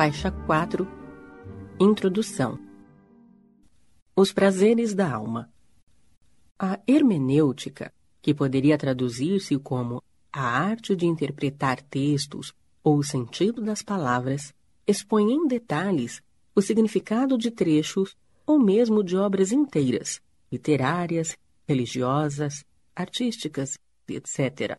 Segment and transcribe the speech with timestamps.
[0.00, 0.88] Faixa 4
[1.78, 2.58] Introdução
[4.16, 5.52] Os prazeres da alma.
[6.58, 7.92] A hermenêutica,
[8.22, 10.02] que poderia traduzir-se como
[10.32, 14.54] a arte de interpretar textos ou o sentido das palavras,
[14.86, 16.22] expõe em detalhes
[16.54, 20.18] o significado de trechos ou mesmo de obras inteiras,
[20.50, 21.36] literárias,
[21.68, 22.64] religiosas,
[22.96, 23.76] artísticas,
[24.08, 24.78] etc.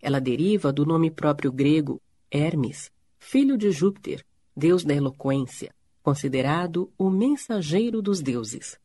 [0.00, 4.24] Ela deriva do nome próprio grego Hermes, filho de Júpiter,
[4.56, 5.70] deus da eloquência,
[6.02, 8.78] considerado o mensageiro dos deuses.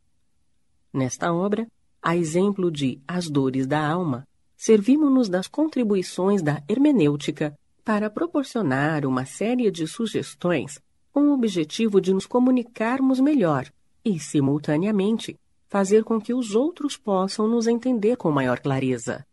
[0.93, 1.67] Nesta obra,
[2.01, 9.25] a exemplo de As Dores da Alma, servimos-nos das contribuições da hermenêutica para proporcionar uma
[9.25, 10.79] série de sugestões
[11.11, 13.71] com o objetivo de nos comunicarmos melhor
[14.03, 19.25] e, simultaneamente, fazer com que os outros possam nos entender com maior clareza.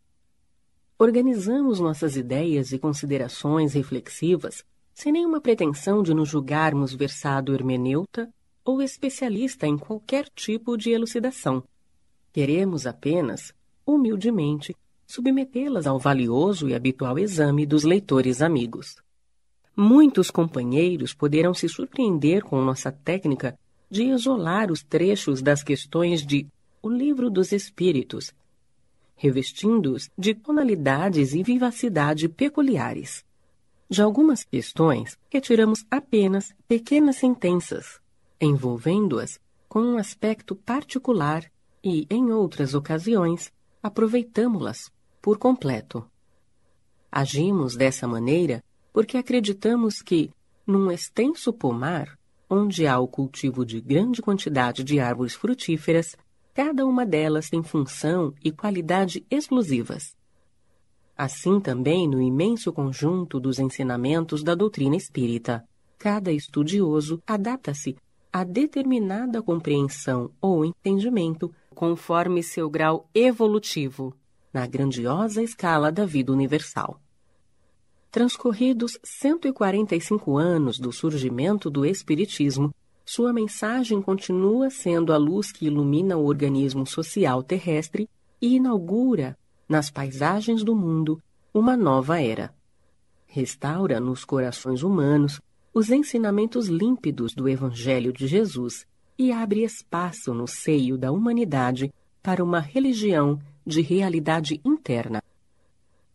[0.98, 4.64] Organizamos nossas ideias e considerações reflexivas
[4.98, 8.28] sem nenhuma pretensão de nos julgarmos versado hermeneuta
[8.64, 11.62] ou especialista em qualquer tipo de elucidação.
[12.32, 13.54] Queremos apenas,
[13.86, 14.74] humildemente,
[15.06, 18.96] submetê-las ao valioso e habitual exame dos leitores amigos.
[19.76, 23.56] Muitos companheiros poderão se surpreender com nossa técnica
[23.88, 26.44] de isolar os trechos das questões de
[26.82, 28.34] O Livro dos Espíritos,
[29.14, 33.27] revestindo-os de tonalidades e vivacidade peculiares.
[33.90, 37.98] De algumas questões, retiramos apenas pequenas sentenças,
[38.38, 41.50] envolvendo-as com um aspecto particular
[41.82, 43.50] e, em outras ocasiões,
[43.82, 46.04] aproveitamos-las por completo.
[47.10, 50.30] Agimos dessa maneira porque acreditamos que,
[50.66, 52.18] num extenso pomar,
[52.50, 56.14] onde há o cultivo de grande quantidade de árvores frutíferas,
[56.52, 60.17] cada uma delas tem função e qualidade exclusivas.
[61.18, 65.64] Assim também no imenso conjunto dos ensinamentos da doutrina espírita.
[65.98, 67.96] Cada estudioso adapta-se
[68.32, 74.14] a determinada compreensão ou entendimento conforme seu grau evolutivo
[74.54, 77.00] na grandiosa escala da vida universal.
[78.12, 82.72] Transcorridos 145 anos do surgimento do Espiritismo,
[83.04, 88.08] sua mensagem continua sendo a luz que ilumina o organismo social terrestre
[88.40, 89.36] e inaugura
[89.68, 92.54] nas paisagens do mundo, uma nova era.
[93.26, 95.40] Restaura nos corações humanos
[95.74, 98.86] os ensinamentos límpidos do Evangelho de Jesus
[99.18, 101.92] e abre espaço no seio da humanidade
[102.22, 105.22] para uma religião de realidade interna.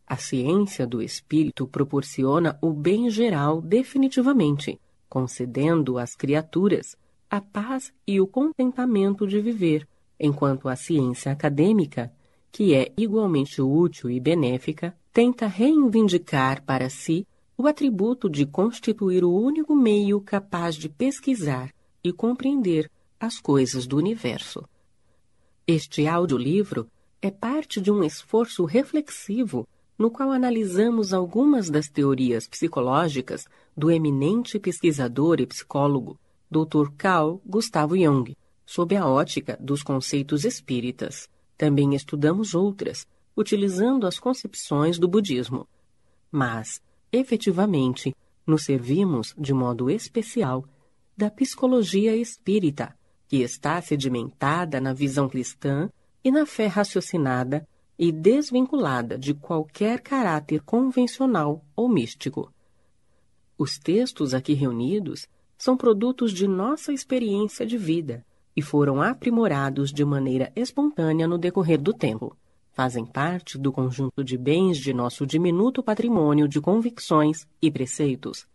[0.06, 4.78] A ciência do espírito proporciona o bem geral definitivamente,
[5.08, 6.96] concedendo às criaturas
[7.30, 9.88] a paz e o contentamento de viver,
[10.18, 12.12] enquanto a ciência acadêmica
[12.54, 17.26] que é igualmente útil e benéfica, tenta reivindicar para si
[17.58, 22.88] o atributo de constituir o único meio capaz de pesquisar e compreender
[23.18, 24.62] as coisas do universo.
[25.66, 26.86] Este audiolivro
[27.20, 29.66] é parte de um esforço reflexivo
[29.98, 36.16] no qual analisamos algumas das teorias psicológicas do eminente pesquisador e psicólogo
[36.48, 36.92] Dr.
[36.96, 41.28] Carl Gustavo Jung, sob a ótica dos conceitos espíritas.
[41.64, 45.66] Também estudamos outras, utilizando as concepções do budismo.
[46.30, 48.14] Mas, efetivamente,
[48.46, 50.62] nos servimos, de modo especial,
[51.16, 52.94] da psicologia espírita,
[53.26, 55.88] que está sedimentada na visão cristã
[56.22, 57.66] e na fé raciocinada
[57.98, 62.52] e desvinculada de qualquer caráter convencional ou místico.
[63.56, 65.26] Os textos aqui reunidos
[65.56, 68.22] são produtos de nossa experiência de vida
[68.56, 72.36] e foram aprimorados de maneira espontânea no decorrer do tempo.
[72.72, 78.46] Fazem parte do conjunto de bens de nosso diminuto patrimônio de convicções e preceitos.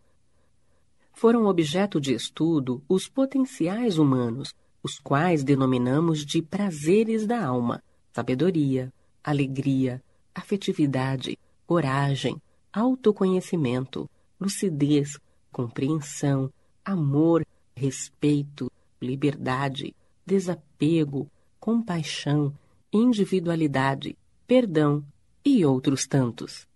[1.12, 7.82] Foram objeto de estudo os potenciais humanos, os quais denominamos de prazeres da alma,
[8.12, 8.92] sabedoria,
[9.22, 10.02] alegria,
[10.34, 12.40] afetividade, coragem,
[12.72, 14.08] autoconhecimento,
[14.40, 15.18] lucidez,
[15.52, 16.50] compreensão,
[16.84, 17.44] amor,
[17.74, 18.70] respeito,
[19.00, 19.94] liberdade,
[20.26, 22.54] desapego, compaixão,
[22.92, 24.16] individualidade,
[24.46, 25.04] perdão
[25.44, 26.66] e outros tantos.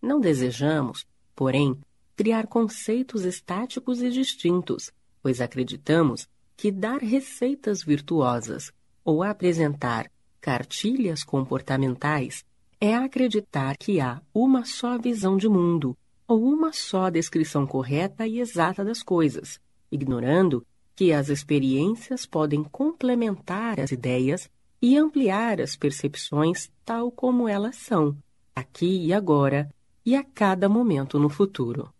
[0.00, 1.78] Não desejamos, porém,
[2.14, 4.90] criar conceitos estáticos e distintos,
[5.22, 8.72] pois acreditamos que dar receitas virtuosas
[9.04, 10.10] ou apresentar
[10.40, 12.44] cartilhas comportamentais
[12.80, 15.96] é acreditar que há uma só visão de mundo
[16.26, 19.60] ou uma só descrição correta e exata das coisas,
[19.90, 20.64] ignorando
[20.96, 24.50] que as experiências podem complementar as ideias
[24.80, 28.16] e ampliar as percepções tal como elas são,
[28.54, 29.70] aqui e agora
[30.04, 31.92] e a cada momento no futuro.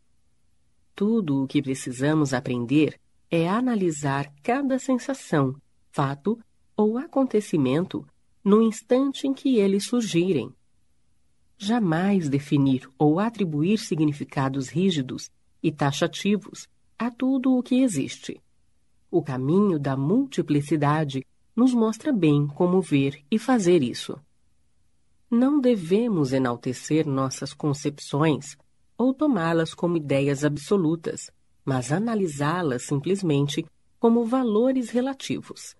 [0.94, 2.98] Tudo o que precisamos aprender
[3.31, 5.54] é analisar cada sensação,
[5.92, 6.38] fato
[6.75, 8.06] ou acontecimento
[8.42, 10.54] no instante em que eles surgirem.
[11.58, 15.31] Jamais definir ou atribuir significados rígidos
[15.62, 16.66] e taxativos
[16.99, 18.40] a tudo o que existe.
[19.16, 21.24] O caminho da multiplicidade
[21.56, 24.20] nos mostra bem como ver e fazer isso.
[25.30, 28.58] Não devemos enaltecer nossas concepções
[28.94, 31.30] ou tomá-las como ideias absolutas,
[31.64, 33.64] mas analisá-las simplesmente
[33.98, 35.74] como valores relativos.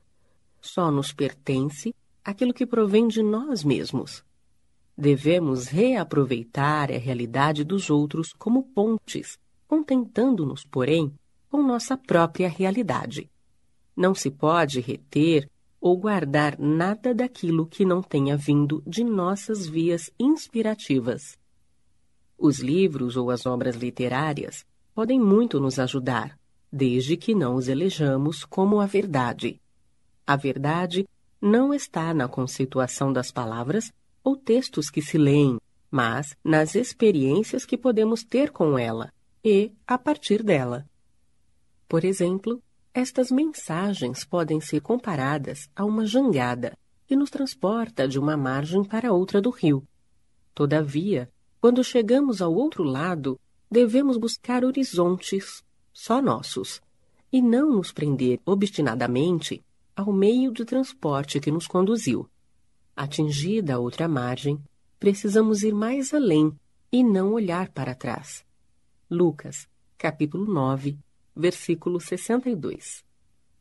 [0.59, 1.95] Só nos pertence
[2.25, 4.25] aquilo que provém de nós mesmos.
[4.97, 9.39] Devemos reaproveitar a realidade dos outros como pontes,
[9.69, 11.13] contentando-nos, porém,
[11.57, 13.31] com nossa própria realidade.
[13.97, 15.49] Não se pode reter
[15.81, 21.39] ou guardar nada daquilo que não tenha vindo de nossas vias inspirativas.
[22.37, 26.39] Os livros ou as obras literárias podem muito nos ajudar,
[26.71, 29.59] desde que não os elejamos como a verdade.
[30.27, 31.09] A verdade
[31.41, 33.91] não está na conceituação das palavras
[34.23, 35.59] ou textos que se leem,
[35.91, 39.11] mas nas experiências que podemos ter com ela
[39.43, 40.87] e a partir dela.
[41.89, 42.63] Por exemplo,
[42.93, 49.13] estas mensagens podem ser comparadas a uma jangada que nos transporta de uma margem para
[49.13, 49.87] outra do rio.
[50.55, 51.31] Todavia,
[51.61, 53.39] quando chegamos ao outro lado,
[53.71, 55.63] devemos buscar horizontes
[55.93, 56.81] só nossos
[57.33, 59.63] e não nos prender obstinadamente
[59.95, 62.29] ao meio de transporte que nos conduziu.
[62.97, 64.59] Atingida a outra margem,
[64.99, 66.53] precisamos ir mais além
[66.91, 68.45] e não olhar para trás.
[69.11, 69.69] Lucas,
[69.99, 70.99] capítulo 9,
[71.37, 73.05] versículo 62.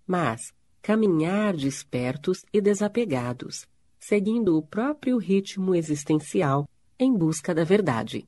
[0.08, 3.68] Mas caminhar despertos e desapegados,
[4.00, 8.28] seguindo o próprio ritmo existencial em busca da verdade.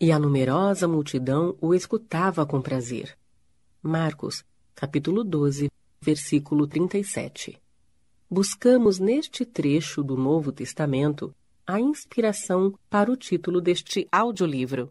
[0.00, 3.16] E a numerosa multidão o escutava com prazer.
[3.80, 4.44] Marcos,
[4.74, 5.70] capítulo 12,
[6.02, 7.56] versículo 37.
[8.28, 11.34] Buscamos neste trecho do Novo Testamento
[11.66, 14.90] a inspiração para o título deste audiolivro.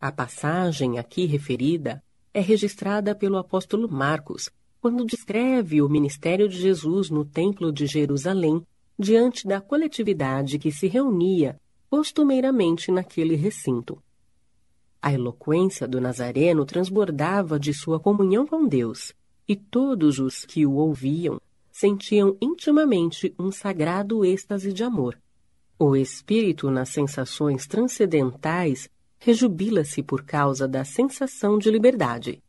[0.00, 2.02] A passagem aqui referida
[2.34, 4.50] é registrada pelo apóstolo Marcos,
[4.80, 8.66] quando descreve o ministério de Jesus no Templo de Jerusalém
[8.98, 14.02] diante da coletividade que se reunia costumeiramente naquele recinto.
[15.00, 19.12] A eloquência do Nazareno transbordava de sua comunhão com Deus,
[19.46, 21.40] e todos os que o ouviam
[21.70, 25.18] sentiam intimamente um sagrado êxtase de amor.
[25.78, 28.88] O espírito nas sensações transcendentais
[29.24, 32.42] rejubila-se por causa da sensação de liberdade.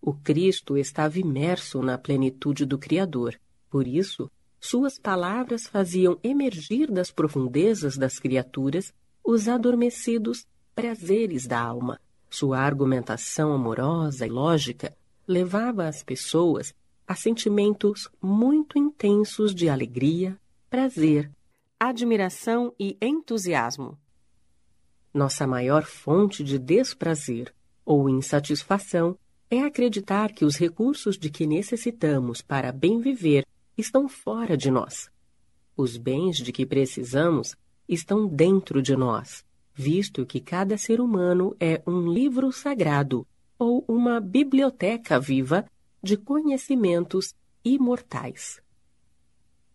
[0.00, 3.34] O Cristo estava imerso na plenitude do Criador,
[3.68, 4.30] por isso,
[4.60, 8.94] suas palavras faziam emergir das profundezas das criaturas
[9.24, 12.00] os adormecidos prazeres da alma.
[12.30, 14.96] Sua argumentação amorosa e lógica
[15.26, 16.72] levava as pessoas
[17.08, 20.38] a sentimentos muito intensos de alegria,
[20.70, 21.28] prazer,
[21.80, 23.98] admiração e entusiasmo.
[25.12, 27.52] Nossa maior fonte de desprazer
[27.84, 29.18] ou insatisfação
[29.50, 35.10] é acreditar que os recursos de que necessitamos para bem viver estão fora de nós.
[35.76, 37.54] Os bens de que precisamos
[37.86, 43.26] estão dentro de nós, visto que cada ser humano é um livro sagrado
[43.58, 45.66] ou uma biblioteca viva
[46.02, 48.62] de conhecimentos imortais.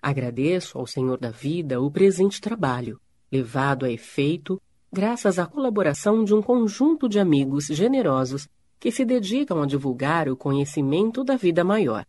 [0.01, 2.99] Agradeço ao Senhor da vida o presente trabalho,
[3.31, 4.59] levado a efeito
[4.91, 8.47] graças à colaboração de um conjunto de amigos generosos
[8.79, 12.05] que se dedicam a divulgar o conhecimento da vida maior.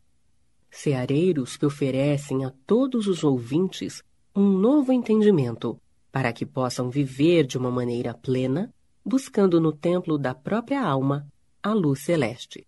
[0.71, 4.03] Ceareiros que oferecem a todos os ouvintes
[4.35, 5.81] um novo entendimento,
[6.13, 8.73] para que possam viver de uma maneira plena,
[9.05, 11.27] buscando no templo da própria alma
[11.63, 12.67] a luz celeste.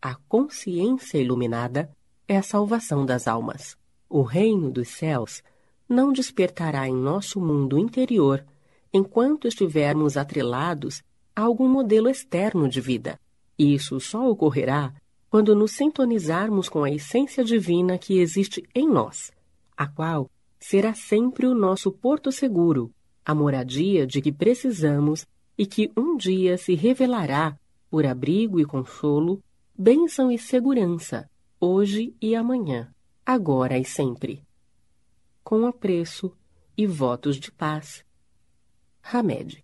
[0.00, 1.90] A consciência iluminada
[2.26, 3.76] é a salvação das almas.
[4.08, 5.42] O reino dos céus
[5.88, 8.44] não despertará em nosso mundo interior
[8.92, 11.02] enquanto estivermos atrelados
[11.34, 13.18] a algum modelo externo de vida.
[13.58, 14.92] Isso só ocorrerá
[15.30, 19.32] quando nos sintonizarmos com a essência divina que existe em nós,
[19.76, 20.30] a qual
[20.60, 22.92] será sempre o nosso porto seguro,
[23.24, 27.56] a moradia de que precisamos e que um dia se revelará
[27.90, 29.42] por abrigo e consolo,
[29.76, 32.92] bênção e segurança, hoje e amanhã,
[33.24, 34.42] agora e sempre.
[35.42, 36.32] Com apreço
[36.76, 38.04] e votos de paz
[39.02, 39.62] Hamed.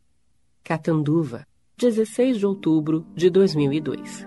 [0.65, 4.27] Catanduva, 16 de outubro de 2002.